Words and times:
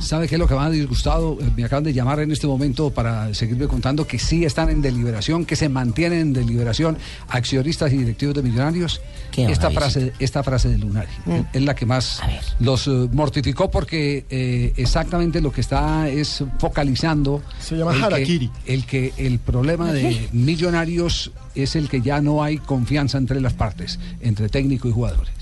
¿Sabe 0.00 0.26
qué 0.26 0.36
es 0.36 0.38
lo 0.38 0.48
que 0.48 0.54
más 0.54 0.66
ha 0.66 0.70
disgustado? 0.70 1.36
Eh, 1.40 1.50
Me 1.54 1.64
acaban 1.64 1.84
de 1.84 1.92
llamar 1.92 2.18
en 2.20 2.32
este 2.32 2.46
momento 2.46 2.90
para 2.90 3.32
seguirme 3.34 3.68
contando 3.68 4.06
que 4.06 4.18
sí 4.18 4.44
están 4.44 4.70
en 4.70 4.80
deliberación, 4.80 5.44
que 5.44 5.54
se 5.54 5.68
mantienen 5.68 6.18
en 6.20 6.32
deliberación 6.32 6.96
accionistas 7.28 7.92
y 7.92 7.98
directivos 7.98 8.34
de 8.34 8.42
millonarios. 8.42 9.00
¿Qué 9.30 9.44
va 9.44 9.52
Esta 9.52 9.70
frase, 9.70 10.12
esta 10.18 10.42
frase 10.42 10.70
de 10.70 10.78
Lunari 10.78 11.10
es 11.52 11.62
la 11.62 11.74
que 11.74 11.84
más 11.86 12.20
los 12.58 12.86
eh, 12.88 12.90
mortificó 13.12 13.70
porque 13.70 14.24
eh, 14.30 14.72
exactamente 14.76 15.40
lo 15.42 15.52
que 15.52 15.60
está 15.60 16.08
es 16.08 16.42
focalizando. 16.58 17.42
Se 17.60 17.76
llama 17.76 17.92
el 17.92 17.98
que- 17.98 18.04
harakiri. 18.04 18.50
el 18.66 18.86
que 18.86 19.12
el 19.18 19.38
problema 19.40 19.92
de 19.92 20.26
millonarios 20.32 21.32
es 21.54 21.76
el 21.76 21.88
que 21.90 22.00
ya 22.00 22.20
no 22.22 22.42
hay 22.42 22.56
confianza 22.58 23.18
entre 23.18 23.40
las 23.42 23.52
partes, 23.52 23.98
entre 24.22 24.48
técnico 24.48 24.88
y 24.88 24.92
jugadores. 24.92 25.32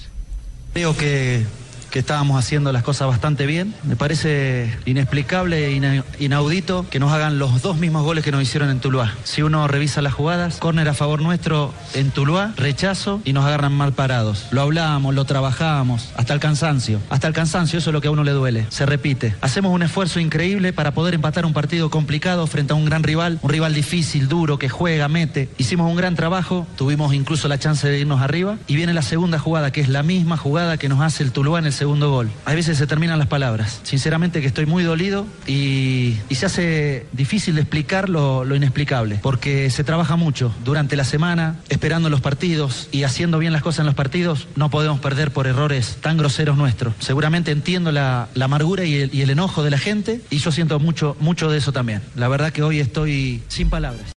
Creo 0.73 0.96
que, 0.96 1.45
que 1.90 1.98
estábamos 1.98 2.38
haciendo 2.38 2.72
las 2.72 2.82
cosas 2.82 3.08
bastante 3.08 3.46
bien. 3.46 3.74
Me 3.84 3.96
parece 3.96 4.72
inexplicable 4.86 5.66
e 5.66 5.72
ina- 5.72 6.04
inaudito 6.18 6.86
que 6.88 6.98
nos 7.00 7.12
hagan 7.12 7.38
los 7.38 7.62
dos 7.62 7.76
mismos 7.78 8.04
goles 8.04 8.24
que 8.24 8.30
nos 8.32 8.42
hicieron 8.42 8.70
en 8.70 8.80
Tuluá. 8.80 9.15
Si 9.24 9.42
uno 9.42 9.66
revisa 9.68 10.02
las 10.02 10.12
jugadas, 10.15 10.56
córner 10.59 10.88
a 10.88 10.95
favor 10.95 11.20
nuestro 11.20 11.73
en 11.95 12.10
Tuluá, 12.10 12.52
rechazo 12.56 13.20
y 13.24 13.32
nos 13.32 13.45
agarran 13.45 13.73
mal 13.73 13.92
parados. 13.92 14.46
Lo 14.50 14.62
hablábamos, 14.62 15.15
lo 15.15 15.24
trabajábamos, 15.24 16.10
hasta 16.16 16.32
el 16.34 16.40
cansancio. 16.40 17.00
Hasta 17.10 17.26
el 17.26 17.34
cansancio, 17.34 17.78
eso 17.78 17.90
es 17.90 17.95
lo 17.95 18.00
que 18.00 18.09
a 18.09 18.10
uno 18.10 18.24
le 18.24 18.32
duele. 18.32 18.66
Se 18.70 18.87
repite. 18.87 19.34
Hacemos 19.40 19.72
un 19.72 19.82
esfuerzo 19.82 20.20
increíble 20.20 20.72
para 20.72 20.93
poder 20.93 21.15
empatar 21.15 21.45
un 21.46 21.52
partido 21.52 21.90
complicado 21.90 22.46
frente 22.46 22.72
a 22.72 22.76
un 22.76 22.84
gran 22.84 23.02
rival, 23.02 23.38
un 23.43 23.50
rival 23.50 23.74
difícil, 23.74 24.28
duro, 24.28 24.59
que 24.59 24.68
juega, 24.68 25.09
mete. 25.09 25.48
Hicimos 25.59 25.90
un 25.90 25.96
gran 25.96 26.15
trabajo, 26.15 26.66
tuvimos 26.76 27.15
incluso 27.15 27.48
la 27.48 27.59
chance 27.59 27.88
de 27.88 27.98
irnos 27.98 28.20
arriba 28.20 28.56
y 28.66 28.76
viene 28.76 28.95
la 28.95 29.02
segunda 29.02 29.38
jugada, 29.38 29.72
que 29.72 29.80
es 29.80 29.88
la 29.88 30.02
misma 30.02 30.37
jugada 30.37 30.76
que 30.76 30.88
nos 30.88 31.00
hace 31.00 31.22
el 31.22 31.32
Tuluá 31.32 31.59
en 31.59 31.66
el 31.66 31.72
segundo 31.80 32.10
gol. 32.10 32.30
A 32.45 32.52
veces 32.52 32.76
se 32.76 32.86
terminan 32.86 33.18
las 33.18 33.28
palabras. 33.28 33.80
Sinceramente 33.84 34.42
que 34.42 34.46
estoy 34.46 34.66
muy 34.66 34.84
dolido 34.84 35.26
y, 35.46 36.18
se 36.30 36.45
hace 36.45 37.06
difícil 37.12 37.54
de 37.54 37.62
explicar 37.62 38.10
lo, 38.10 38.45
inexplicable, 38.54 39.18
porque 39.22 39.70
se 39.70 39.82
trabaja 39.82 40.16
mucho 40.16 40.54
durante 40.62 40.95
la 40.95 41.04
semana, 41.04 41.56
esperando 41.70 42.10
los 42.10 42.20
partidos 42.20 42.88
y 42.92 43.04
haciendo 43.04 43.38
bien 43.38 43.54
las 43.54 43.62
cosas 43.62 43.80
en 43.80 43.87
los 43.87 43.95
partidos, 43.95 44.46
no 44.56 44.68
podemos 44.68 45.00
perder 45.00 45.30
por 45.30 45.46
errores 45.46 45.96
tan 46.02 46.18
groseros 46.18 46.59
nuestros. 46.59 46.92
Seguramente 46.98 47.50
entiendo 47.50 47.92
la, 47.92 48.28
la 48.34 48.44
amargura 48.44 48.84
y 48.84 48.96
el, 48.96 49.15
y 49.15 49.22
el 49.22 49.30
enojo 49.30 49.62
de 49.62 49.70
la 49.70 49.78
gente 49.78 50.20
y 50.28 50.37
yo 50.37 50.52
siento 50.52 50.78
mucho, 50.80 51.16
mucho 51.18 51.50
de 51.50 51.59
eso 51.59 51.72
también. 51.72 52.02
La 52.15 52.28
verdad 52.28 52.52
que 52.52 52.62
hoy 52.62 52.80
estoy 52.80 53.42
sin 53.48 53.70
palabras. 53.70 54.04